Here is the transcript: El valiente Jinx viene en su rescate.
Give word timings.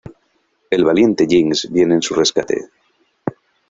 El 0.71 0.83
valiente 0.83 1.27
Jinx 1.29 1.67
viene 1.71 1.93
en 1.93 2.01
su 2.01 2.15
rescate. 2.15 2.69